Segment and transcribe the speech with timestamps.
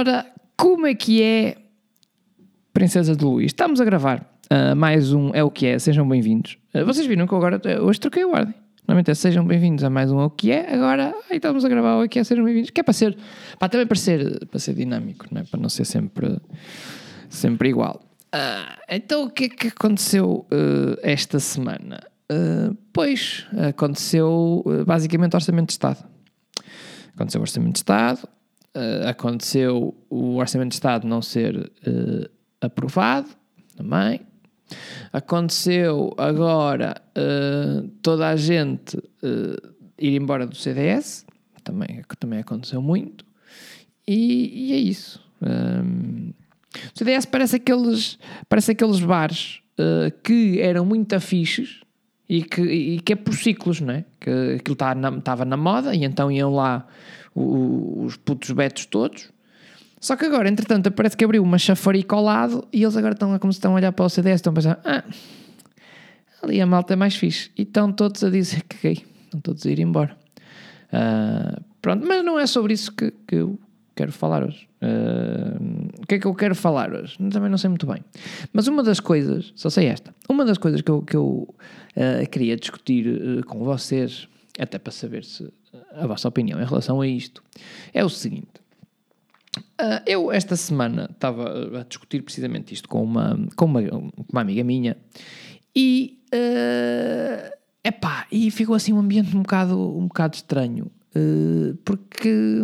[0.00, 0.24] Ora,
[0.56, 1.58] como é que é,
[2.72, 3.48] Princesa de Luís?
[3.48, 6.56] Estamos a gravar uh, mais um É o que é, sejam bem-vindos.
[6.74, 8.54] Uh, vocês viram que eu agora, hoje troquei o ordem.
[8.88, 11.68] Normalmente é sejam bem-vindos a mais um É o que é, agora aí estamos a
[11.68, 12.70] gravar o É que é, sejam bem-vindos.
[12.70, 13.14] Que é para ser,
[13.70, 15.44] também para ser, para ser dinâmico, não é?
[15.44, 16.34] para não ser sempre,
[17.28, 18.00] sempre igual.
[18.34, 20.46] Uh, então o que é que aconteceu
[21.02, 22.00] esta semana?
[22.94, 26.02] pois, aconteceu basicamente Orçamento de Estado.
[27.14, 28.26] Aconteceu o Orçamento de Estado,
[28.76, 33.28] uh, aconteceu o Orçamento de Estado não ser uh, aprovado
[33.76, 34.20] também.
[35.12, 38.96] Aconteceu agora uh, toda a gente
[39.98, 41.26] ir embora do CDS,
[41.64, 43.24] também, também aconteceu muito.
[44.06, 45.20] E, e é isso.
[45.42, 46.32] Um,
[46.72, 48.18] o CDS parece aqueles,
[48.48, 49.60] parece aqueles bares
[50.22, 51.80] que eram muito afixes
[52.28, 54.04] e que, e que é por ciclos, não é?
[54.20, 56.86] Que aquilo estava tá na, estava na moda e então iam lá
[57.34, 59.30] os putos betos todos.
[60.00, 63.38] Só que agora, entretanto, parece que abriu uma chafarica ao lado e eles agora estão
[63.38, 65.04] como se estão a olhar para o CDS, estão a pensar, ah,
[66.42, 67.50] ali a malta é mais fixe.
[67.56, 70.16] E estão todos a dizer que gay, estão todos a ir embora.
[70.92, 73.58] Uh, pronto, mas não é sobre isso que, que eu
[73.94, 74.66] quero falar hoje.
[74.82, 77.18] Uh, o que é que eu quero falar hoje?
[77.30, 78.02] Também não sei muito bem.
[78.54, 82.28] Mas uma das coisas, só sei esta, uma das coisas que eu, que eu uh,
[82.30, 84.26] queria discutir com vocês,
[84.58, 85.52] até para saber se
[85.94, 87.42] a vossa opinião em relação a isto,
[87.92, 88.60] é o seguinte.
[89.58, 93.80] Uh, eu, esta semana, estava a discutir precisamente isto com uma, com uma,
[94.30, 94.96] uma amiga minha
[95.74, 96.18] e.
[96.32, 97.50] Uh,
[97.82, 100.90] epá, e ficou assim um ambiente um bocado, um bocado estranho.
[101.16, 102.62] Uh, porque.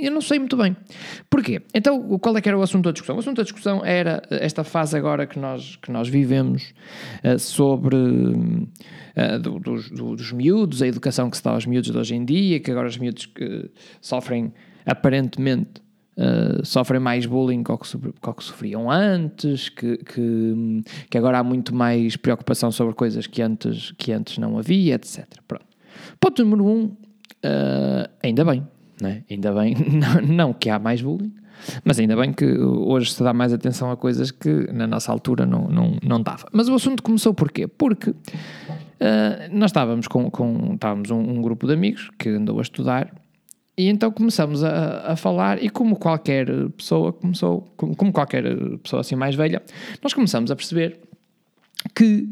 [0.00, 0.76] Eu não sei muito bem.
[1.28, 1.62] Porquê?
[1.74, 3.16] Então, qual é que era o assunto da discussão?
[3.16, 6.72] O assunto da discussão era esta fase agora que nós, que nós vivemos
[7.24, 11.98] uh, sobre uh, do, dos, dos miúdos, a educação que se dá aos miúdos de
[11.98, 13.70] hoje em dia, que agora os miúdos que
[14.00, 14.52] sofrem,
[14.86, 15.82] aparentemente,
[16.16, 21.42] Uh, sofrem mais bullying que o que, que sofriam antes, que, que, que, agora há
[21.42, 25.24] muito mais preocupação sobre coisas que antes, que antes não havia, etc.
[25.48, 25.64] Pronto.
[26.20, 28.66] Ponto número um, uh, ainda bem,
[29.00, 29.22] né?
[29.30, 31.32] ainda bem, não, não, que há mais bullying,
[31.84, 35.44] mas ainda bem que hoje se dá mais atenção a coisas que na nossa altura
[35.44, 36.46] não, não, não dava.
[36.52, 37.66] Mas o assunto começou porquê?
[37.66, 38.14] Porque
[39.00, 43.10] Uh, nós estávamos com, com estávamos um, um, grupo de amigos que andou a estudar
[43.74, 46.46] e então começamos a, a falar e como qualquer
[46.76, 48.44] pessoa começou, como, como, qualquer
[48.82, 49.62] pessoa assim mais velha,
[50.02, 51.00] nós começamos a perceber
[51.94, 52.28] que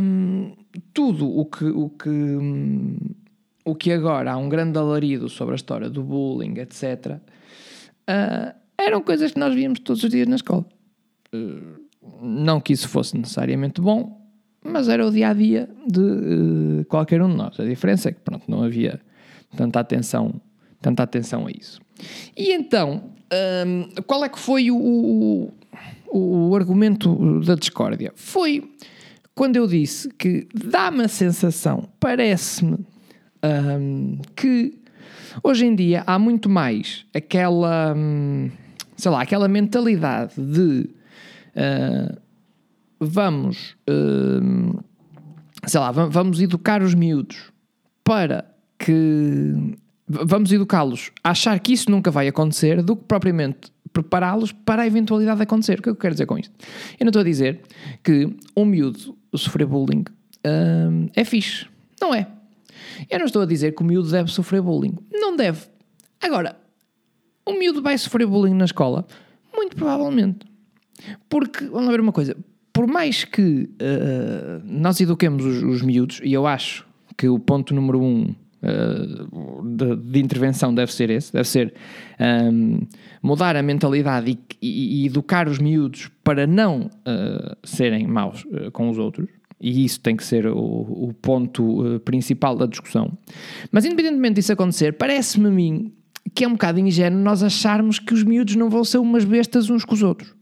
[0.00, 0.52] um,
[0.92, 2.96] tudo o que, o que um,
[3.70, 7.20] o que agora há um grande alarido sobre a história do bullying, etc., uh,
[8.06, 10.64] ah, eram coisas que nós víamos todos os dias na escola.
[11.34, 11.80] Uh,
[12.22, 14.20] não que isso fosse necessariamente bom,
[14.64, 17.60] mas era o dia a dia de uh, qualquer um de nós.
[17.60, 19.00] A diferença é que pronto, não havia
[19.56, 20.40] tanta atenção,
[20.80, 21.80] tanta atenção a isso.
[22.36, 23.10] E então,
[23.66, 25.52] um, qual é que foi o, o,
[26.10, 28.12] o, argumento da discórdia?
[28.16, 28.70] Foi
[29.34, 32.78] quando eu disse que dá-me a sensação, parece-me,
[33.44, 34.78] um, que
[35.42, 38.50] hoje em dia há muito mais aquela, um,
[38.96, 40.90] sei lá, aquela mentalidade de.
[41.56, 42.20] Uh,
[42.98, 44.84] vamos, uh,
[45.66, 47.50] sei lá, vamos educar os miúdos
[48.04, 48.44] para
[48.78, 49.76] que.
[50.12, 54.86] Vamos educá-los a achar que isso nunca vai acontecer do que propriamente prepará-los para a
[54.86, 55.78] eventualidade de acontecer.
[55.78, 56.52] O que é que eu quero dizer com isto?
[56.98, 57.60] Eu não estou a dizer
[58.02, 60.04] que um miúdo sofrer bullying
[60.44, 61.66] uh, é fixe.
[62.00, 62.26] Não é.
[63.08, 64.96] Eu não estou a dizer que o miúdo deve sofrer bullying.
[65.12, 65.66] Não deve.
[66.20, 66.56] Agora,
[67.46, 69.06] o miúdo vai sofrer bullying na escola?
[69.54, 70.46] Muito provavelmente.
[71.28, 72.36] Porque, vamos ver uma coisa,
[72.72, 76.86] por mais que uh, nós eduquemos os, os, miúdos, e eu acho
[77.16, 81.74] que o ponto número um uh, de, de, intervenção deve ser esse, deve ser
[82.18, 82.88] um, ehm,
[83.22, 88.88] mudar a mentalidade e, e, e, educar os miúdos para não uh, serem maus com
[88.88, 89.28] os outros,
[89.60, 93.16] e isso tem que ser o, o ponto principal da discussão.
[93.70, 95.92] Mas independentemente disso acontecer, parece-me a mim
[96.34, 99.70] que é um bocado ingênuo nós acharmos que os miúdos não vão ser umas bestas
[99.70, 100.34] uns com os outros.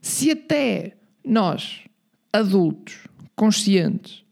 [0.00, 1.80] Se até nós,
[2.32, 3.06] adultos,
[3.36, 4.24] conscientes,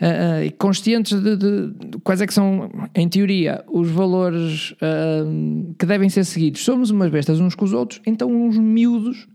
[0.00, 5.74] uh, uh, conscientes de, de, de, quais é que são, em teoria, os valores uh,
[5.78, 9.26] que devem ser seguidos, somos umas bestas uns com os outros, então uns miúdos,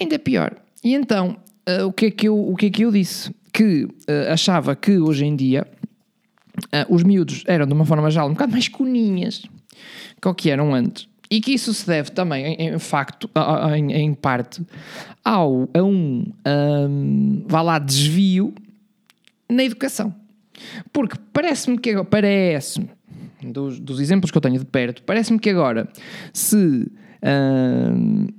[0.00, 0.56] ainda é pior.
[0.82, 1.36] E então,
[1.86, 3.34] o, que é que eu, o que é que eu disse?
[3.52, 3.88] Que
[4.30, 5.66] achava que hoje em dia
[6.88, 9.42] os miúdos eram, de uma forma geral, um bocado mais coninhas
[10.20, 11.08] que o que eram antes.
[11.30, 13.30] E que isso se deve também, em, em facto,
[13.76, 14.62] em, em, parte,
[15.22, 18.54] ao, a um, um, vá lá, desvio
[19.48, 20.14] na educação.
[20.90, 22.88] Porque parece-me que, parece-me,
[23.42, 25.86] dos, dos exemplos que eu tenho de perto, parece-me que agora,
[26.32, 26.90] se,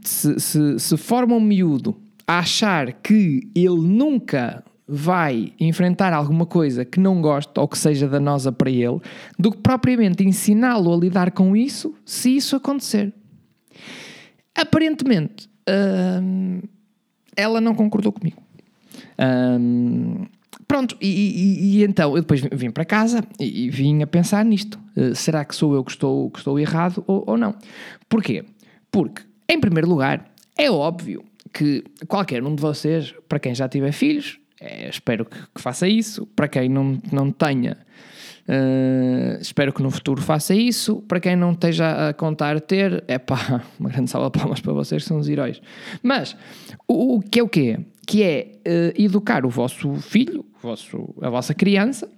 [0.04, 1.96] se, se, se forma um miúdo
[2.30, 8.08] a achar que ele nunca vai enfrentar alguma coisa que não gosta ou que seja
[8.08, 9.00] danosa para ele,
[9.38, 13.12] do que propriamente ensiná-lo a lidar com isso, se isso acontecer.
[14.54, 15.50] Aparentemente,
[16.22, 16.62] hum,
[17.36, 18.40] ela não concordou comigo.
[19.60, 20.28] Hum,
[20.68, 24.46] pronto, e, e, e, então eu depois vim para casa e, e vim a pensar
[24.46, 24.80] nisto.
[24.96, 27.56] Uh, será que sou eu que estou, que estou errado ou, ou não?
[28.08, 28.46] Porquê?
[28.92, 31.24] Porque, em primeiro lugar, é óbvio
[31.54, 35.88] que qualquer um de vocês, para quem já tiver filhos, é, espero que, que, faça
[35.88, 36.25] isso.
[36.36, 37.78] Para quem não, não tenha,
[38.48, 40.98] uh, espero que no futuro faça isso.
[41.07, 44.74] Para quem não esteja a contar ter, é pá, uma grande salva de palmas para
[44.74, 45.62] vocês, são os heróis.
[46.04, 46.36] Mas
[46.88, 47.80] o, o que é o quê?
[48.06, 52.10] Que é uh, educar o vosso filho, o vosso, a vossa criança,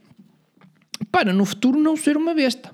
[1.11, 2.71] para no futuro não ser uma besta.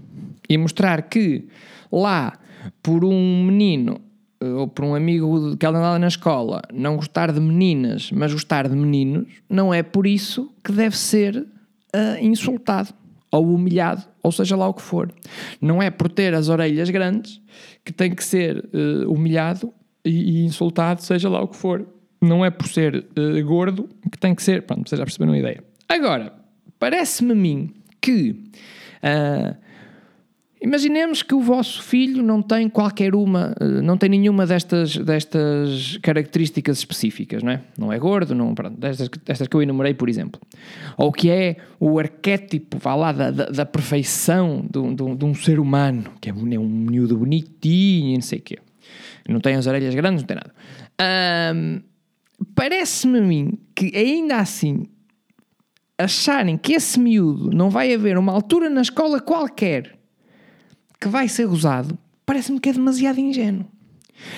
[0.50, 1.48] E mostrar que
[1.92, 2.39] lá,
[2.81, 4.06] por um menino
[4.39, 8.68] ou por um amigo que ela andava na escola não gostar de meninas, mas gostar
[8.68, 12.94] de meninos, não é por isso que deve ser uh, insultado
[13.31, 15.12] ou humilhado, ou seja lá o que for.
[15.60, 17.42] Não é por ter as orelhas grandes
[17.84, 19.74] que tem que ser uh, humilhado
[20.06, 21.86] e, e, insultado, seja lá o que for.
[22.22, 24.63] Não é por ser uh, gordo que tem que ser.
[24.63, 25.63] Pronto, vocês já perceberam a ideia.
[25.89, 26.34] Agora,
[26.80, 28.31] parece-me a mim que.
[29.04, 29.67] Uh,
[30.59, 35.98] Imaginemos que o vosso filho não tem qualquer uma, eh, não tem nenhuma destas, destas
[36.01, 37.62] características específicas, não é?
[37.77, 40.42] Não é gordo, não, pronto, destas, destas que eu enumerei, por exemplo.
[40.98, 45.36] Ou que é o arquétipo, vá lá, da, da, da perfeição de, de, de, um
[45.36, 48.57] ser humano, que é um, é um miúdo bonitinho, não sei o quê.
[49.30, 50.53] Não tem as orelhas grandes, não tem nada.
[52.56, 54.88] Parece-me a mim que ainda assim
[55.98, 59.97] acharem que esse miúdo não vai haver uma altura na escola qualquer
[61.00, 63.66] que vai ser gozado, parece-me que é demasiado ingênuo.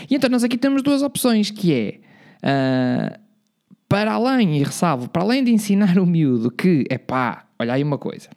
[0.10, 2.00] E então nós aqui temos duas opções, que é...
[2.44, 3.30] Uh,
[3.90, 7.84] para além, e ressalvo, para além de ensinar o miúdo que, é pá, olha aí
[7.84, 8.30] uma coisa,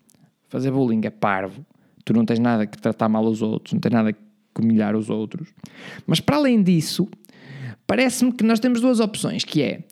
[0.49, 1.65] fazer bullying é parvo,
[2.07, 4.19] tu não tens nada que tratar mal os outros, não tens nada que
[4.59, 5.49] humilhar os outros.
[6.07, 7.07] Mas para além disso,
[7.87, 9.85] parece-me que nós temos duas opções, que é,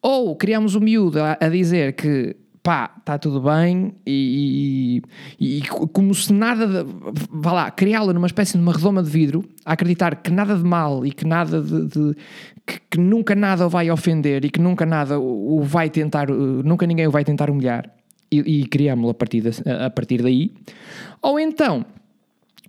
[0.00, 5.02] ou criamos o miúdo a, a dizer que pá, está tudo bem e,
[5.38, 6.90] e, e, como se nada, de,
[7.30, 10.64] vá lá, criá-la numa espécie de uma redoma de vidro, a acreditar que nada de
[10.64, 12.16] mal e que nada de, de
[12.66, 16.86] que, que, nunca nada o vai ofender e que nunca nada o vai tentar, nunca
[16.86, 17.90] ninguém o vai tentar humilhar
[18.30, 20.52] e, e criámo-lo a partir, a partir daí,
[21.22, 21.84] ou então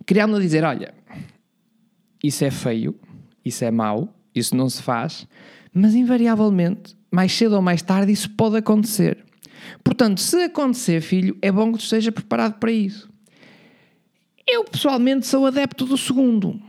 [0.06, 0.94] criámo-lo a dizer, olha,
[2.22, 2.94] isso é feio,
[3.44, 5.26] isso é mau, isso não se faz,
[5.72, 9.24] mas invariavelmente, mais cedo ou mais tarde, isso pode acontecer.
[9.82, 13.08] Portanto, se acontecer, filho, é bom que tu esteja preparado para isso.
[14.46, 16.60] Eu pessoalmente sou adepto do segundo.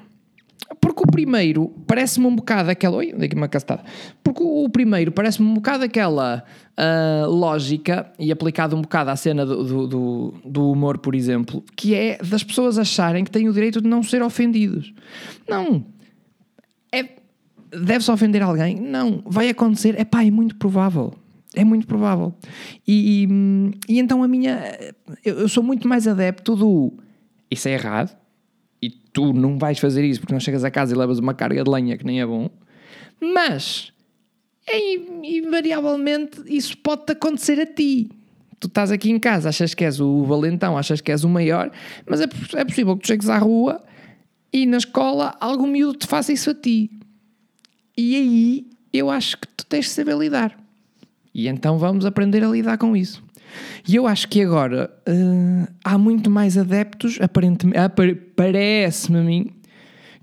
[0.79, 2.97] Porque o primeiro parece-me um bocado aquela.
[2.97, 3.83] Oi, daqui uma castada.
[4.23, 6.43] Porque o primeiro parece-me um bocado aquela
[6.77, 11.93] uh, lógica, e aplicado um bocado à cena do, do, do, humor, por exemplo, que
[11.93, 14.93] é das pessoas acharem que têm o direito de não ser ofendidos.
[15.47, 15.85] Não.
[16.91, 17.09] É,
[17.71, 18.75] Deve-se ofender alguém?
[18.75, 19.21] Não.
[19.25, 19.95] Vai acontecer?
[19.97, 21.13] É pá, é muito provável.
[21.53, 22.33] É muito provável.
[22.88, 24.62] E, e, e então a minha.
[25.24, 26.93] Eu, eu, sou muito mais adepto do.
[27.50, 28.17] Isso é errado.
[28.81, 31.63] E tu não vais fazer isso porque não chegas a casa e levas uma carga
[31.63, 32.50] de lenha que nem é bom.
[33.20, 33.91] Mas.
[34.67, 34.93] É,
[35.24, 38.10] invariavelmente isso pode-te acontecer a ti.
[38.60, 41.72] Tu estás aqui em casa, achas que és o valentão, achas que és o maior,
[42.08, 43.84] mas é, é possível que tu chegues à rua
[44.53, 46.91] e na escola algum miúdo te faça isso a ti.
[47.98, 50.61] E aí eu acho que tu tens de saber lidar.
[51.33, 53.23] E então vamos aprender a lidar com isso.
[53.88, 57.79] E eu acho que agora uh, há muito mais adeptos, aparentemente,
[58.35, 59.51] parece-me a mim,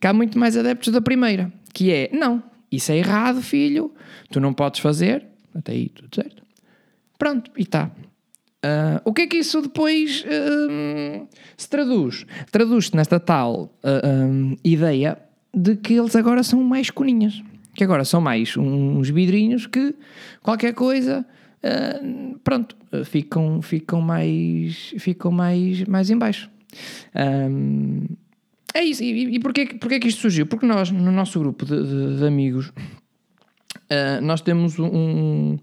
[0.01, 3.93] que há muito mais adeptos da primeira, que é, não, isso é errado, filho,
[4.31, 6.43] tu não podes fazer, até aí tudo certo.
[7.19, 7.91] Pronto, e está.
[8.65, 12.27] Uh, o que é que isso depois uh, se traduz?
[12.51, 13.73] Traduz-se nesta tal
[14.65, 15.19] ideia
[15.55, 17.43] de que eles agora são mais coninhas
[17.79, 19.95] que agora são mais uns vidrinhos que
[20.43, 21.25] qualquer coisa,
[21.63, 26.51] uh, pronto, ficam, ficam mais, ficam mais, mais em baixo.
[27.15, 28.05] Um,
[28.75, 29.05] é isso.
[29.05, 30.45] E, e porquê, porquê que isto surgiu?
[30.45, 35.57] Porque nós, no nosso grupo de, de, de amigos, uh, nós temos um,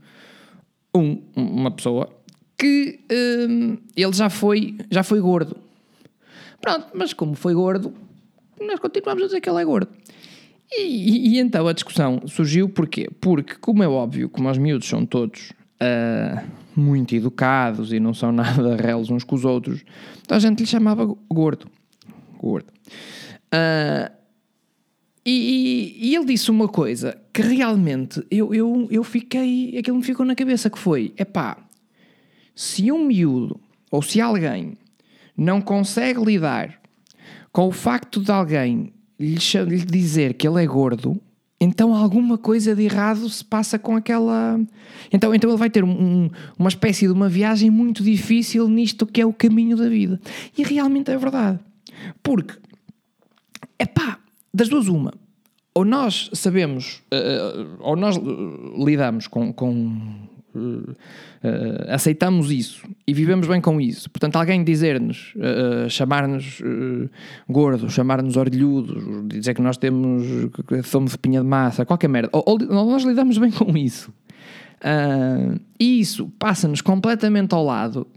[0.96, 2.10] um, uma pessoa
[2.58, 3.02] que
[3.50, 5.58] um, ele já foi, já foi gordo.
[6.62, 7.94] Pronto, mas como foi gordo,
[8.62, 9.90] nós continuamos a dizer que ele é gordo.
[10.72, 13.10] E, e, e, então a discussão surgiu porquê?
[13.22, 16.46] Porque, como é óbvio, como os miúdos são todos uh,
[16.76, 19.84] muito educados e não são nada reles uns com os outros,
[20.22, 21.68] então a gente lhe chamava gordo.
[22.38, 22.68] Gordo.
[23.54, 24.14] Uh,
[25.26, 30.24] e, e, ele disse uma coisa que realmente eu, eu, eu fiquei, aquilo me ficou
[30.24, 31.58] na cabeça que foi, é pá,
[32.54, 34.78] se um miúdo ou se alguém
[35.36, 36.80] não consegue lidar
[37.52, 41.20] com o facto de alguém lhe, lhe dizer que ele é gordo,
[41.60, 44.60] então alguma coisa de errado se passa com aquela.
[45.12, 46.30] Então, então ele vai ter um,
[46.60, 50.20] uma espécie de uma viagem muito difícil nisto que é o caminho da vida.
[50.58, 51.60] E realmente é verdade.
[52.22, 52.56] Porque,
[53.80, 54.20] é pá,
[54.54, 55.14] das duas, uma.
[55.74, 58.18] Ou nós sabemos, uh, ou nós
[58.78, 60.28] lidamos com, com
[61.90, 64.10] aceitamos isso e vivemos bem com isso.
[64.10, 65.34] Portanto, alguém dizer-nos,
[65.90, 66.62] chamar-nos
[67.50, 70.24] gordos, chamar-nos orelhudos, dizer que nós temos,
[70.68, 74.14] que somos de pinha de massa, qualquer merda, ou, ou nós lidamos bem com isso.
[75.80, 78.08] e isso passa-nos completamente ao lado.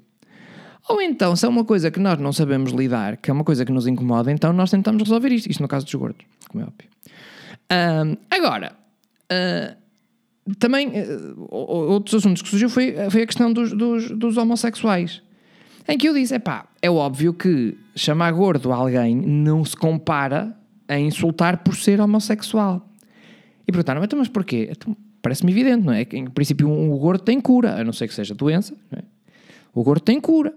[0.89, 3.65] Ou então, se é uma coisa que nós não sabemos lidar, que é uma coisa
[3.65, 5.51] que nos incomoda, então nós tentamos resolver isto.
[5.51, 8.19] Isto no caso dos gordos, como é óbvio.
[8.31, 8.73] agora,
[10.59, 15.23] também uh, outros assuntos que surgiu foi, foi a questão dos, dos, dos, homossexuais.
[15.89, 20.57] Em que eu disse: é pá, é óbvio que chamar gordo alguém não se compara
[20.87, 22.89] a insultar por ser homossexual.
[23.67, 24.69] E perguntaram: então, mas porquê?
[24.71, 26.05] Então, Parece-me evidente, não é?
[26.05, 28.75] Que, em princípio, um, o gordo tem cura, a não ser que seja doença.
[28.93, 29.03] É?
[29.75, 30.55] O gordo tem cura.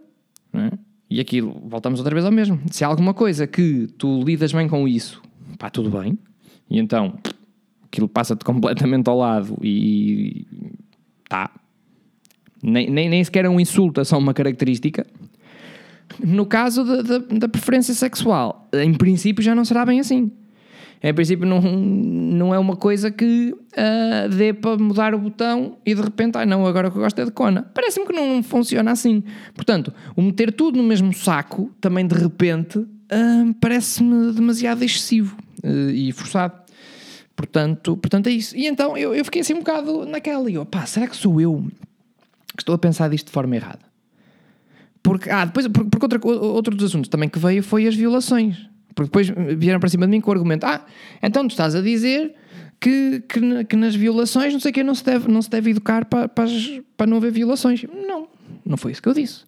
[0.54, 0.72] É?
[1.10, 2.60] E aquilo, voltamos outra vez ao mesmo.
[2.70, 5.22] Se há alguma coisa que tu lidas bem com isso,
[5.58, 6.18] pá, tudo bem.
[6.70, 7.18] E então,
[7.92, 10.48] aquilo passa-te completamente ao lado e
[11.28, 11.52] tá.
[12.64, 15.06] Nem, nem, nem sequer é um insulto, é só uma característica.
[16.24, 20.32] No caso da, da, da preferência sexual, em princípio já não será bem assim.
[21.04, 25.96] Em princípio, não, não é uma coisa que uh, dê para mudar o botão e
[25.96, 27.64] de repente, ah, não, agora o que eu gosto é de Kona.
[27.74, 29.24] Parece-me que não funciona assim.
[29.56, 35.90] Portanto, o meter tudo no mesmo saco, também de repente, uh, parece-me demasiado excessivo uh,
[35.90, 36.61] e forçado.
[37.42, 38.56] Portanto, portanto, é isso.
[38.56, 40.50] E então eu, eu fiquei assim um bocado naquela.
[40.50, 41.66] E eu, pá, será que sou eu
[42.56, 43.80] que estou a pensar disto de forma errada?
[45.02, 48.70] Porque, ah, depois, porque, porque outra, outro dos assuntos também que veio foi as violações.
[48.94, 50.86] Porque depois vieram para cima de mim com o argumento: ah,
[51.24, 52.36] então tu estás a dizer
[52.80, 56.06] que, que, que nas violações, não sei que, não se deve, não se deve educar
[56.06, 56.48] para, para,
[56.96, 57.84] para não haver violações.
[58.08, 58.28] Não,
[58.64, 59.46] não foi isso que eu disse.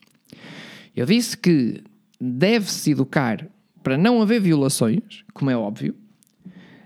[0.96, 1.84] Eu disse que
[2.20, 3.48] deve-se educar
[3.84, 5.96] para não haver violações, como é óbvio,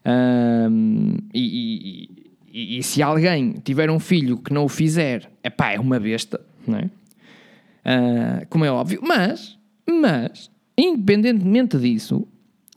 [0.08, 2.10] um, e,
[2.48, 6.00] e, e, se alguém tiver um filho que não o fizer, é pá, é uma
[6.00, 6.86] besta, não é?
[6.86, 12.26] Uh, como é óbvio, mas, mas, independentemente disso,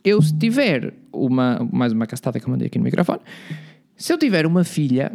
[0.04, 3.20] eu se tiver uma, mais uma castada que eu mandei aqui no microfone,
[3.96, 5.12] se eu tiver uma filha,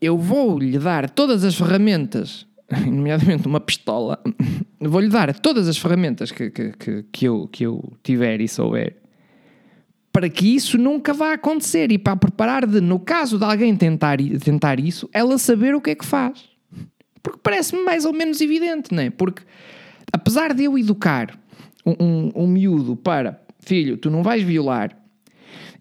[0.00, 2.44] eu vou-lhe dar todas as ferramentas,
[2.86, 4.20] nomeadamente uma pistola,
[4.80, 9.03] vou-lhe dar todas as ferramentas que, que, que, que, eu, que eu tiver e souber
[10.14, 14.18] para que isso nunca vá acontecer e para preparar de, no caso de alguém tentar,
[14.44, 16.44] tentar isso, ela saber o que é que faz.
[17.20, 19.10] Porque parece-me mais ou menos evidente, não é?
[19.10, 19.42] Porque
[20.12, 21.36] apesar de eu educar
[21.84, 24.96] um, um, um miúdo para filho, tu não vais violar,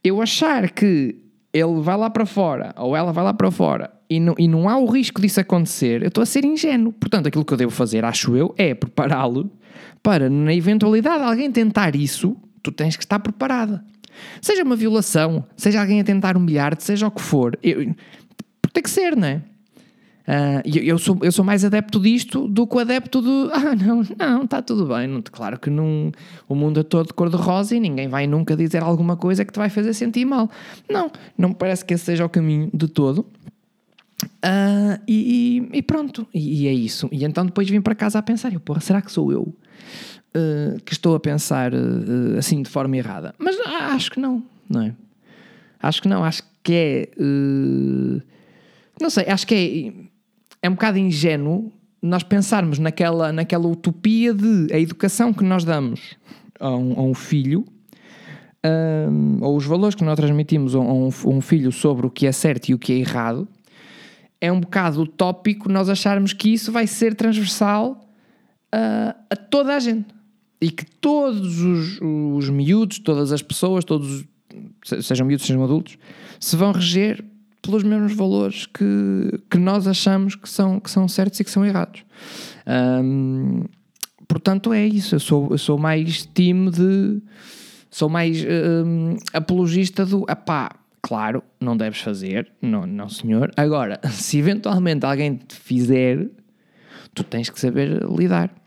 [0.03, 1.15] eu achar que
[1.53, 4.67] ele vai lá para fora ou ela vai lá para fora e não, e não
[4.67, 6.91] há o risco disso acontecer, eu estou a ser ingênuo.
[6.91, 9.51] Portanto, aquilo que eu devo fazer, acho eu, é prepará-lo
[10.01, 13.92] para, na eventualidade de alguém tentar isso, tu tens que estar preparada.
[14.41, 17.57] Seja uma violação, seja alguém a tentar humilhar-te, seja o que for.
[17.61, 17.93] Eu,
[18.71, 19.41] tem que ser, não é?
[20.25, 24.03] Uh, eu, sou, eu sou mais adepto disto do que o adepto do ah, não,
[24.17, 25.05] não, está tudo bem.
[25.05, 26.11] Não, claro que não,
[26.47, 29.57] o mundo é todo de cor-de-rosa e ninguém vai nunca dizer alguma coisa que te
[29.57, 30.49] vai fazer sentir mal.
[30.89, 33.25] Não, não me parece que esse seja o caminho de todo.
[34.23, 37.09] Uh, e, e, pronto, e, e, é isso.
[37.11, 39.53] E então depois vim para casa a pensar: eu, porra, será que sou eu
[40.35, 41.71] uh, que estou a pensar
[42.37, 43.33] assim de forma errada?
[43.37, 44.95] Mas acho que não, não é?
[45.81, 47.09] Acho que não, acho que é.
[49.01, 50.13] não sei, acho que é
[50.63, 51.71] é um bocado ingênuo
[52.01, 56.15] nós pensarmos naquela, naquela utopia de a educação que nós damos
[56.59, 57.65] a um, a um filho,
[58.65, 62.31] um, ou os valores que nós transmitimos a um, um, filho sobre o que é
[62.31, 63.47] certo e o que é errado,
[64.39, 68.01] é um bocado utópico nós acharmos que isso vai ser transversal
[68.71, 70.13] a, a toda a gente.
[70.63, 74.23] E que todos os, os miúdos, todas as pessoas, todos,
[75.01, 75.97] sejam miúdos, sejam adultos,
[76.39, 77.23] se vão reger
[77.61, 81.65] pelos mesmos valores que, que nós achamos que são, que são certos e que são
[81.65, 82.05] errados.
[84.27, 85.15] Portanto, é isso.
[85.15, 87.21] Eu sou, eu sou mais time de.
[87.89, 88.43] Sou mais
[89.33, 90.25] apologista do.
[90.29, 93.51] Apá, claro, não deves fazer, não, não senhor.
[93.57, 96.29] Agora, se eventualmente alguém te fizer,
[97.13, 98.62] tu tens que saber lidar.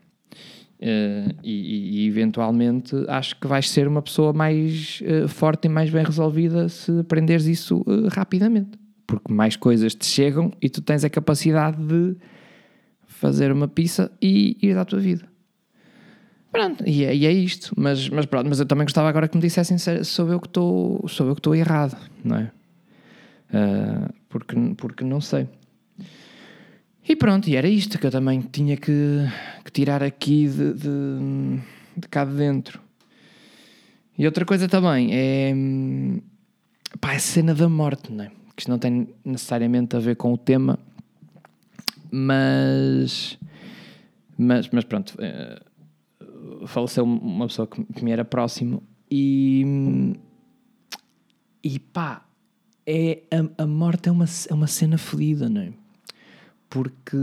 [0.79, 5.89] Uh, e, e, eventualmente acho que vais ser uma pessoa mais uh, forte e mais
[5.89, 8.77] bem resolvida se aprenderes isso uh, rapidamente.
[9.07, 12.15] Porque mais coisas te chegam e tu tens a capacidade de
[13.07, 15.25] fazer uma pizza e ir à tua vida.
[16.51, 17.73] Pronto, e é, e é isto.
[17.75, 20.47] Mas, mas pronto, mas eu também gostava agora que me dissessem se sou eu que
[20.47, 22.51] estou, errado, não é?
[24.29, 25.47] porque, porque não sei.
[27.07, 28.91] E pronto, e era isto que eu também tinha que,
[29.63, 31.59] que tirar aqui de, de,
[31.95, 32.81] de, cá de dentro.
[34.17, 35.53] E outra coisa também é
[36.99, 38.27] pá, a cena da morte, não é?
[38.55, 40.77] Que isto não tem necessariamente a ver com o tema,
[42.11, 43.37] mas,
[44.37, 50.13] mas, mas pronto, uh, faleceu uma pessoa que, que me era próximo e,
[51.63, 52.25] e pá,
[52.85, 55.86] é, a, a morte é uma, é uma cena fodida, não é?
[56.77, 57.17] Porque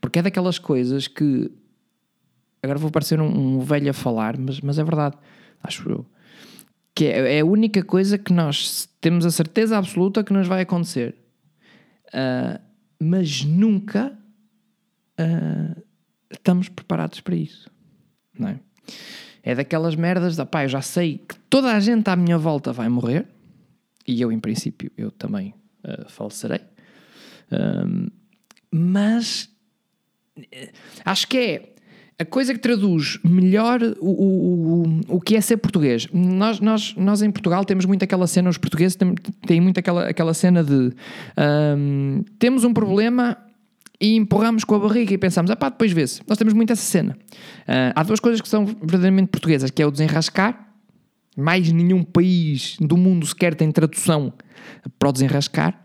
[0.00, 1.50] porque é daquelas coisas que
[2.62, 5.16] agora vou parecer um, um velho a falar, mas, mas é verdade,
[5.62, 6.06] acho eu.
[6.94, 10.60] Que é, é, a única coisa que nós temos a certeza absoluta que nos vai
[10.60, 11.16] acontecer.
[12.08, 12.60] Uh,
[13.00, 14.16] mas nunca
[15.18, 15.82] uh,
[16.30, 17.70] estamos preparados para isso.
[18.38, 18.60] Não é?
[19.42, 22.72] é daquelas merdas da pá, eu já sei que toda a gente à minha volta
[22.72, 23.26] vai morrer,
[24.06, 26.71] e eu, em princípio, eu também uh, falecerei.
[27.52, 28.06] Um,
[28.70, 29.50] mas
[30.50, 30.70] eh,
[31.04, 31.72] acho que é
[32.18, 36.08] a coisa que traduz melhor o, o, o, o que é ser português.
[36.12, 39.14] Nós, nós, nós em Portugal temos muito aquela cena, os portugueses têm,
[39.46, 40.92] têm muito aquela, aquela cena de
[41.76, 43.36] um, temos um problema
[44.00, 46.22] e empurramos com a barriga e pensamos, ah pá, depois vê-se.
[46.26, 47.16] Nós temos muito essa cena.
[47.62, 50.68] Uh, há duas coisas que são verdadeiramente portuguesas, que é o desenrascar.
[51.36, 54.32] Mais nenhum país do mundo sequer tem tradução
[54.98, 55.81] para o desenrascar.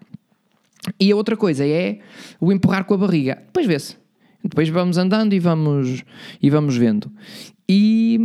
[1.00, 2.00] E a outra coisa é
[2.40, 3.42] o empurrar com a barriga.
[3.46, 3.98] Depois vê-se.
[4.44, 6.04] Depois vamos andando e vamos,
[6.42, 7.12] e vamos vendo.
[7.68, 8.20] E,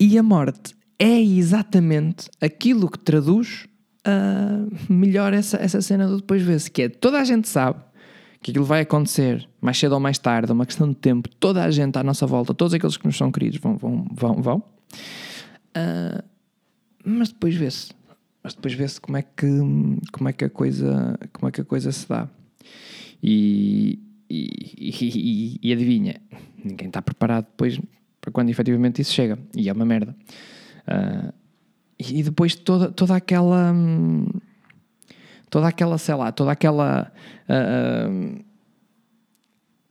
[0.00, 3.66] e a morte é exatamente aquilo que traduz
[4.06, 7.80] uh, melhor essa, essa cena do depois vê-se, que é toda a gente sabe
[8.42, 11.64] que aquilo vai acontecer mais cedo ou mais tarde, é uma questão de tempo, toda
[11.64, 14.62] a gente à nossa volta, todos aqueles que nos são queridos vão, vão, vão, vão.
[15.76, 16.22] Uh,
[17.04, 17.90] mas depois vê-se
[18.46, 19.48] mas depois vê-se como é que
[20.12, 22.28] como é que a coisa como é que a coisa se dá.
[23.20, 23.98] E,
[24.30, 26.20] e, e, e adivinha?
[26.64, 27.80] Ninguém está preparado depois
[28.20, 29.36] para quando efetivamente isso chega.
[29.52, 30.14] E é uma merda.
[30.86, 31.32] Uh,
[31.98, 33.74] e depois toda toda aquela
[35.50, 37.12] toda aquela sei lá toda aquela
[37.50, 38.44] uh,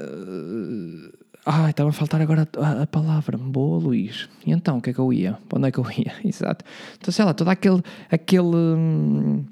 [0.01, 3.37] uh, Ai, estava a faltar agora a, a, palavra.
[3.37, 4.27] Boa, Luís.
[4.45, 5.37] E então, o que é que eu ia?
[5.47, 6.13] Para onde é que eu ia?
[6.25, 6.65] Exato.
[6.97, 9.45] Então, sei lá, toda aquele, aquele, hum,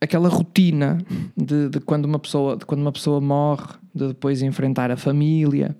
[0.00, 0.98] aquela rotina
[1.36, 5.76] de, de, quando uma pessoa, de quando uma pessoa morre, de depois enfrentar a família,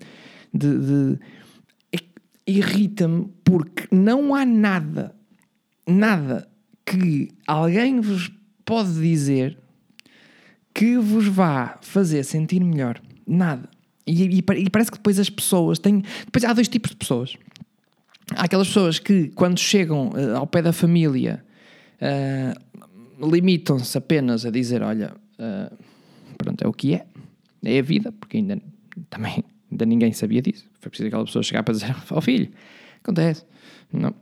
[0.53, 1.19] de, de
[2.45, 5.15] irrita-me porque não há nada,
[5.87, 6.47] nada
[6.85, 8.29] que alguém vos
[8.65, 9.57] pode dizer
[10.73, 13.01] que vos vá fazer sentir melhor.
[13.25, 13.69] Nada.
[14.05, 16.03] E, e, e, parece que depois as pessoas têm.
[16.25, 17.35] Depois há dois tipos de pessoas.
[18.35, 21.43] Há aquelas pessoas que, quando chegam uh, ao pé da família,
[22.01, 25.77] uh, limitam-se apenas a dizer: Olha, uh,
[26.37, 27.05] pronto, é o que é,
[27.63, 28.59] é a vida, porque ainda
[29.09, 30.65] também ainda ninguém sabia disso.
[30.79, 32.49] Foi preciso aquela pessoa chegar para dizer: Ó oh, filho,
[33.03, 33.45] acontece.
[33.91, 34.13] Não.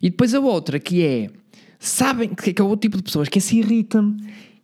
[0.00, 1.30] E depois a outra que é:
[1.78, 4.16] sabem que é o tipo de pessoas que se irritam,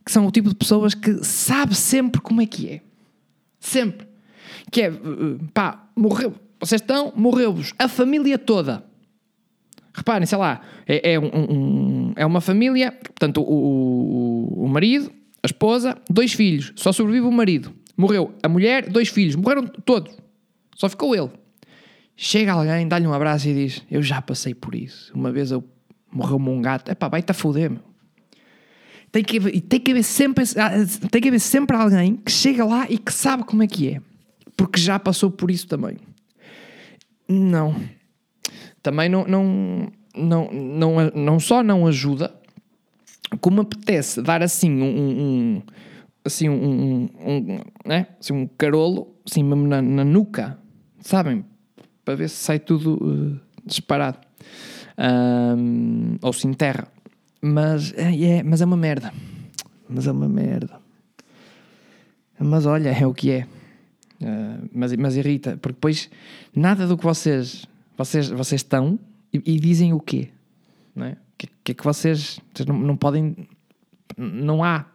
[0.05, 2.81] que são o tipo de pessoas que sabe sempre como é que é.
[3.61, 4.08] Sempre
[4.71, 4.93] que é,
[5.53, 8.85] pá, morreu, vocês estão, morreu-vos a família toda.
[9.95, 15.11] Reparem, sei lá, é, é, um, um, é uma família, portanto, o, o, o marido,
[15.43, 17.73] a esposa, dois filhos, só sobrevive o marido.
[17.97, 20.17] Morreu a mulher, dois filhos, morreram todos.
[20.77, 21.31] Só ficou ele.
[22.17, 25.13] Chega alguém, dá-lhe um abraço e diz: Eu já passei por isso.
[25.15, 25.65] Uma vez eu
[26.11, 26.91] morreu-me um gato.
[26.91, 27.83] Epá, vai-te a foder, meu.
[29.11, 30.45] Tem que, tem, que haver sempre,
[31.11, 34.01] tem que haver sempre alguém que chega lá e que sabe como é que é
[34.59, 35.97] porque já passou por isso também.
[37.29, 37.77] Não.
[38.83, 42.35] Também não, não, não, não, não só não ajuda,
[43.41, 45.63] como apetece dar assim um, um
[46.25, 48.09] assim um, um, né?
[48.19, 50.59] assim, um carolo assim mesmo na, na nuca,
[51.01, 51.45] sabem?
[52.05, 54.19] Para ver se sai tudo uh, disparado.
[54.99, 56.89] Um, ou se enterra.
[57.41, 59.13] Mas é, é, mas é uma merda.
[59.89, 60.81] Mas é uma merda.
[62.41, 63.47] Mas olha, é o que é.
[64.21, 66.11] Uh, mas, mas irrita, porque depois
[66.55, 68.99] nada do que vocês, vocês, vocês estão
[69.33, 70.31] e, e dizem o quê?
[70.95, 71.17] Não é?
[71.39, 73.49] que, que é que vocês, vocês não, não podem.
[74.17, 74.87] Não há.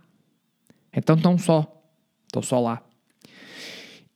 [0.91, 1.81] Então estão só.
[2.27, 2.83] Estão só lá.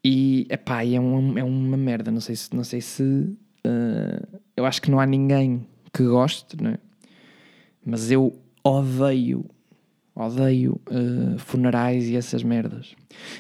[0.04, 2.12] E, epá, é, um, é uma merda.
[2.12, 2.54] Não sei se.
[2.54, 6.80] Não sei se uh, eu acho que não há ninguém que goste, não é?
[7.84, 9.46] Mas eu odeio.
[10.19, 12.95] Odeio uh, funerais e essas merdas.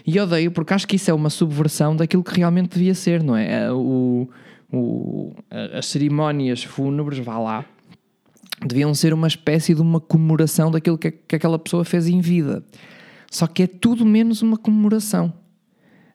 [0.05, 3.35] E odeio porque acho que isso é uma subversão daquilo que realmente devia ser, não
[3.35, 3.71] é?
[3.71, 4.29] O,
[4.71, 5.33] o,
[5.73, 7.65] as cerimónias fúnebres, vá lá,
[8.63, 12.63] deviam ser uma espécie de uma comemoração daquilo que, que aquela pessoa fez em vida.
[13.31, 15.33] Só que é tudo menos uma comemoração.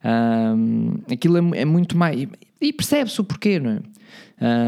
[0.04, 2.28] Um, aquilo é, é, muito mais.
[2.60, 3.80] E percebe-se o porquê, não é?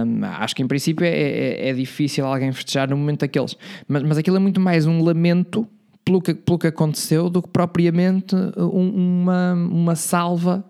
[0.04, 3.56] Um, acho que em princípio é, é, é, difícil alguém festejar no momento daqueles,
[3.88, 5.68] mas, mas aquilo é muito mais um lamento
[6.04, 10.64] pelo que, pelo que aconteceu do que propriamente um, uma, uma salva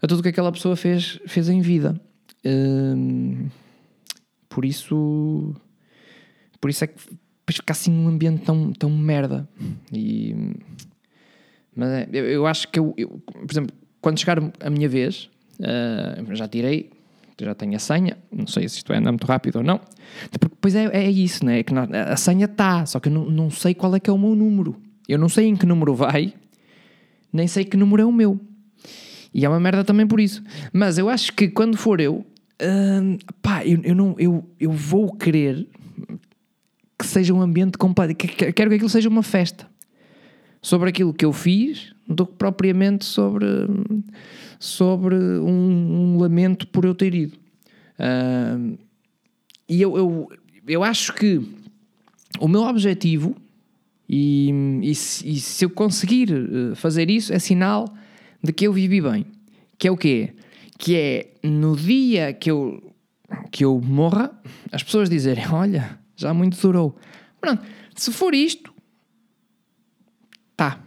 [0.00, 2.00] a tudo o que aquela pessoa fez, fez em vida.
[2.44, 3.48] Um,
[4.48, 5.54] por isso
[6.60, 7.00] por isso é que
[7.52, 9.48] fica assim um ambiente tão, tão merda.
[9.92, 10.34] E,
[11.74, 15.30] mas é, eu, eu, acho que eu, eu, por exemplo, quando chegar a minha vez,
[15.60, 16.90] uh, já tirei,
[17.40, 19.80] já tenho a senha, não sei se isto anda muito rápido ou não.
[20.30, 21.58] Porque depois é, é isso, né?
[21.58, 24.12] É que a senha está, só que eu não, não sei qual é que é
[24.12, 24.76] o meu número.
[25.08, 26.32] Eu não sei em que número vai,
[27.32, 28.40] nem sei que número é o meu.
[29.32, 30.42] E é uma merda também por isso.
[30.72, 32.14] Mas eu acho que quando for eu,
[32.62, 35.66] uh, pá, eu, eu, não, eu, eu vou querer
[36.98, 38.14] que seja um ambiente completo.
[38.14, 39.66] Quero que aquilo seja uma festa
[40.60, 43.46] sobre aquilo que eu fiz do que propriamente sobre,
[44.58, 47.38] sobre um, um lamento por eu ter ido.
[47.98, 48.78] Uh,
[49.68, 50.28] e eu, eu,
[50.66, 51.42] eu acho que
[52.40, 53.36] o meu objetivo,
[54.08, 54.50] e,
[54.82, 57.92] e, se, e se eu conseguir eh, fazer isso, é sinal
[58.42, 59.26] de que eu vivi bem.
[59.76, 60.32] Que é o quê?
[60.78, 62.94] Que é no dia que eu,
[63.50, 64.30] que eu morra,
[64.72, 66.96] as pessoas dizerem: Olha, já muito durou.
[67.40, 67.62] Pronto,
[67.94, 68.72] se for isto,
[70.56, 70.80] tá.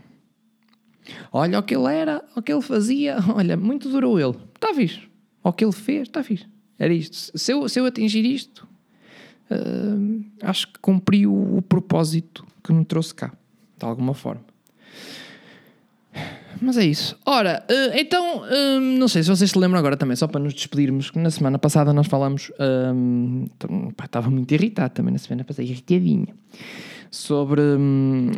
[1.32, 4.38] Olha o que ele era, o que ele fazia, olha, muito durou ele.
[4.56, 5.02] Está fixe.
[5.43, 6.51] O que ele fez, está fixe.
[6.82, 7.38] Era isto.
[7.38, 8.67] Se eu, se eu atingir isto,
[9.52, 13.32] uh, acho que cumpri o, o propósito que me trouxe cá,
[13.78, 14.41] de alguma forma.
[16.60, 17.15] Mas é isso.
[17.24, 20.56] Ora, uh, então, uh, não sei se vocês se lembram agora também, só para nos
[20.56, 22.52] despedirmos, que na semana passada nós falamos.
[22.60, 23.46] Um,
[23.96, 26.34] pá, estava muito irritado também na semana passada, irritadinha.
[27.12, 27.62] Sobre,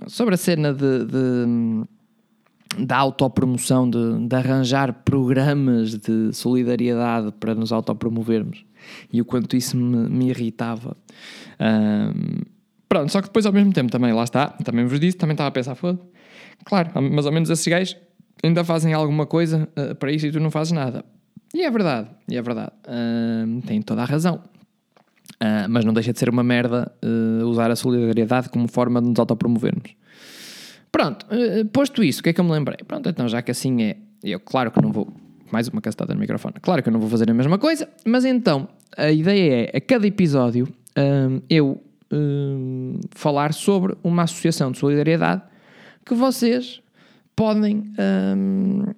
[0.07, 1.85] sobre a cena de, de
[2.77, 8.65] da autopromoção, de, de arranjar programas de solidariedade para nos autopromovermos
[9.11, 10.95] e o quanto isso me, me irritava.
[11.59, 12.41] Um,
[12.89, 15.49] pronto, só que depois ao mesmo tempo também, lá está, também vos disse, também estava
[15.49, 15.99] a pensar, foda
[16.65, 17.97] Claro, mas ao menos esses gajos
[18.43, 21.03] ainda fazem alguma coisa uh, para isso e tu não fazes nada.
[21.53, 22.71] E é verdade, e é verdade.
[23.67, 24.41] Tem toda a razão.
[25.35, 29.09] Uh, mas não deixa de ser uma merda uh, usar a solidariedade como forma de
[29.09, 29.91] nos autopromovermos.
[30.93, 31.25] Pronto,
[31.73, 32.77] posto isso, o que é que eu me lembrei?
[32.87, 35.11] Pronto, então já que assim é, eu claro que não vou,
[35.51, 38.23] mais uma castada no microfone, claro que eu não vou fazer a mesma coisa, mas
[38.23, 40.67] então a ideia é, a cada episódio,
[41.49, 41.81] eu
[43.15, 45.41] falar sobre uma associação de solidariedade
[46.05, 46.81] que vocês
[47.35, 47.91] podem,
[48.37, 48.93] um,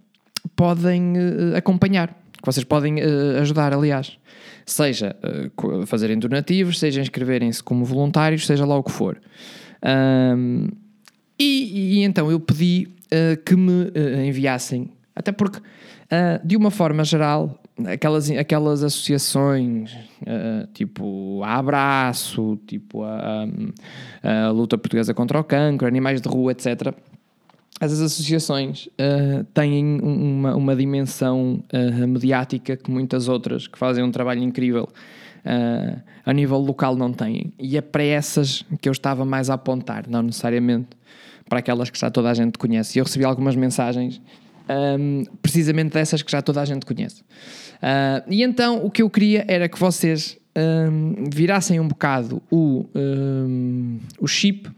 [0.55, 4.17] podem uh, acompanhar, que vocês podem uh, ajudar, aliás.
[4.65, 9.19] Seja uh, fazerem donativos, seja inscreverem-se como voluntários, seja lá o que for.
[9.84, 10.67] Um,
[11.39, 12.87] e, e, então eu pedi
[13.45, 13.91] que me
[14.27, 15.59] enviassem, até porque,
[16.43, 23.47] de uma forma geral, aquelas, aquelas associações uh, tipo a Abraço, tipo a,
[24.23, 26.93] a, Luta Portuguesa contra o Cancro, Animais de Rua, etc
[27.79, 34.11] as associações uh, têm uma, uma dimensão uh, mediática que muitas outras que fazem um
[34.11, 34.87] trabalho incrível
[35.45, 37.53] uh, a nível local não têm.
[37.59, 40.89] E é para essas que eu estava mais a apontar, não necessariamente
[41.47, 42.97] para aquelas que já toda a gente conhece.
[42.97, 44.21] E eu recebi algumas mensagens
[44.99, 47.23] um, precisamente dessas que já toda a gente conhece.
[48.27, 53.99] e então o que eu queria era que vocês um, virassem um bocado o, um,
[54.19, 54.69] o chip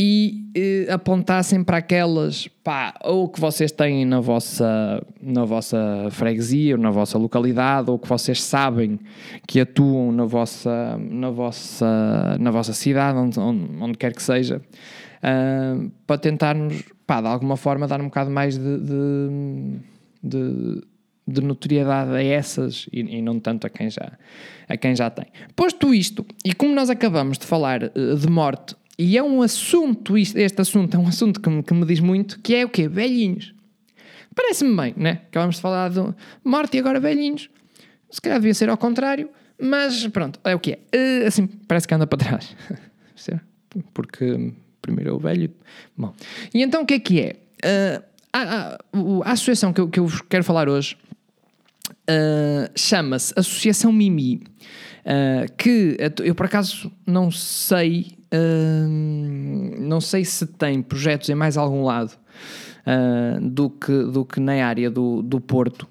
[0.00, 6.76] e eh, apontassem para aquelas, pá, ou que vocês têm na vossa, na vossa freguesia,
[6.76, 9.00] ou na vossa localidade, ou que vocês sabem
[9.44, 14.62] que atuam na vossa, na vossa, na vossa cidade, onde, onde, onde quer que seja,
[15.22, 19.78] uh, para tentarmos, pá, de alguma forma, dar um bocado mais de, de,
[20.22, 20.82] de,
[21.26, 24.12] de notoriedade a essas e, e, não tanto a quem, já,
[24.68, 25.26] a quem já tem.
[25.54, 30.18] Posto isto, e como nós acabamos de falar uh, de morte e é um assunto,
[30.18, 32.88] este assunto é um assunto que me, que me diz muito, que é o quê?
[32.88, 33.54] Velhinhos.
[34.34, 35.22] Parece-me bem, né?
[35.28, 36.00] Acabamos de falar de
[36.44, 37.48] morte e agora velhinhos.
[38.10, 39.28] Se calhar devia ser ao contrário,
[39.60, 40.78] Mas pronto, é o que é.
[41.22, 42.56] Uh, assim, parece que anda para trás.
[43.92, 44.54] Porque
[44.88, 45.50] primeiro é o velho.
[45.96, 46.12] Bom,
[46.54, 47.36] e então o que é que é?
[47.58, 48.78] Uh, a, a,
[49.24, 50.96] a, associação que eu, que eu quero falar hoje
[51.90, 54.42] uh, chama-se Associação Mimi.
[55.04, 58.18] Uh, que eu por acaso não sei,
[59.78, 62.12] não sei se tem projetos em mais algum lado
[63.40, 65.88] do, que, do que na área do, do Porto.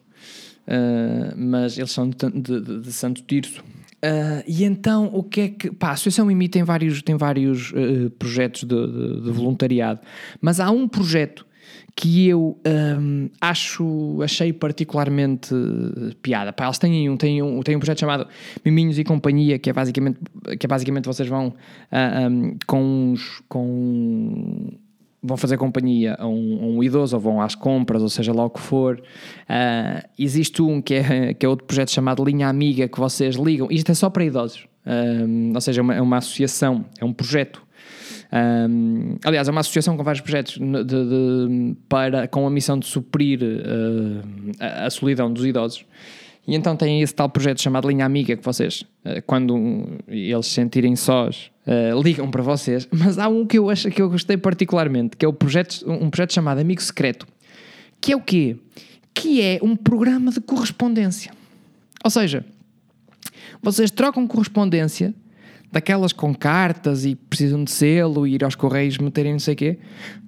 [1.36, 3.64] Mas eles são de, de, de Santo Tirso.
[3.98, 5.72] Uh, e então, o que é que.
[5.72, 10.02] Pá, a Associação Mimi tem vários, tem vários uh, projetos de, de, de, voluntariado,
[10.40, 11.48] mas há um projeto
[11.96, 12.60] que eu
[13.00, 15.50] um, acho, achei particularmente
[16.22, 16.54] piada.
[16.54, 18.28] Pá, eles têm um, têm, um, têm um projeto chamado
[18.64, 20.20] Miminhos e Companhia, que é basicamente,
[20.60, 23.42] que é basicamente vocês vão uh, um, com uns.
[23.50, 24.78] Com
[25.22, 28.46] vão fazer companhia a um, a um, idoso ou vão às compras, ou seja lá
[28.46, 29.02] o que for.
[29.50, 33.68] Uh, existe um que é, que é outro projeto chamado Linha Amiga que vocês ligam.
[33.72, 37.14] Isto é só para idosos, um, ou seja, é uma, é uma, associação, é um
[37.14, 37.66] projeto.
[38.32, 42.86] Um, aliás, é uma associação com vários projetos de, de, para, com a missão de
[42.86, 45.86] suprir uh, a, a solidão dos idosos.
[46.48, 50.54] E então tem esse tal projeto chamado Linha Amiga que vocês, eh, quando eles se
[50.54, 52.88] sentirem sós, uh, ligam para vocês.
[52.94, 56.10] Mas há um que eu acho que eu gostei particularmente, que é o projeto, um
[56.10, 57.28] projeto chamado Amigo Secreto.
[58.00, 58.56] Que é o quê?
[59.14, 61.34] Que é um programa de correspondência.
[62.02, 62.46] Ou seja,
[63.62, 65.14] vocês trocam correspondência
[65.70, 69.78] daquelas com cartas e precisam de selo, ir aos correios, meterem não sei o quê,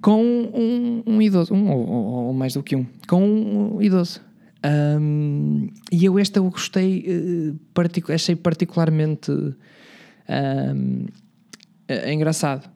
[0.02, 1.88] com um, um idoso, um ou,
[2.26, 4.20] ou, mais do que um, com um idoso.
[4.64, 7.58] Um, e eu esta eu gostei, uh,
[8.12, 11.06] achei particularmente um,
[11.88, 12.68] uh, engraçado.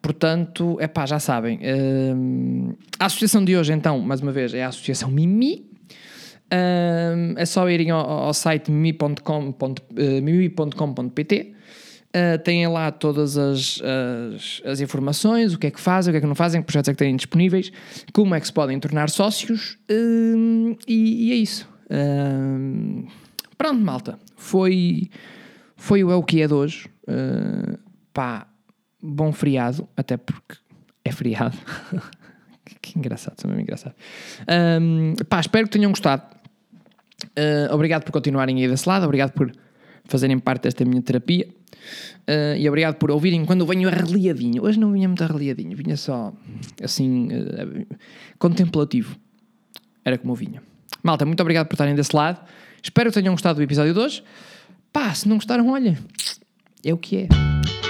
[0.00, 1.58] Portanto, é pá, já sabem.
[1.58, 5.70] Uh, a associação de hoje, então, mais uma vez, é a Associação Mimi.
[7.34, 9.62] É só irem ao, ao site mimi.com.pt
[12.14, 16.18] Uh, têm lá todas as, as, as, informações, o que é que fazem, o que
[16.18, 17.72] é que não fazem, que projetos é que têm disponíveis,
[18.12, 21.66] como é que se podem tornar sócios uh, e, e, é isso.
[21.86, 23.08] Uh,
[23.56, 24.18] pronto, malta.
[24.36, 25.08] Foi,
[25.74, 26.86] foi o é o que é de hoje.
[28.12, 28.46] pá,
[29.02, 30.56] bom feriado, até porque
[31.02, 31.56] é feriado.
[32.82, 33.94] que engraçado, sou mesmo engraçado.
[34.82, 36.24] Um, pá, espero que tenham gostado.
[37.70, 39.50] obrigado por continuarem aí desse lado, obrigado por
[40.04, 41.48] fazerem parte desta minha terapia.
[42.28, 44.62] Uh, e obrigado por ouvirem quando venho arreliadinho.
[44.62, 46.32] Hoje não vinha muito arreliadinho, vinha só
[46.82, 47.96] assim, uh,
[48.38, 49.16] contemplativo.
[50.04, 50.62] Era como eu vinha.
[51.02, 52.40] Malta, muito obrigado por estarem desse lado.
[52.82, 54.22] Espero que tenham gostado do episódio de hoje.
[54.92, 55.98] Pá, se não gostaram, olha,
[56.84, 57.81] é o que é.